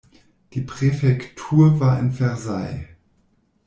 [0.53, 2.87] Die Präfektur war in Versailles.